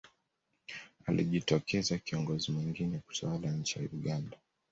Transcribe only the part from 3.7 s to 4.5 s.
ya uganda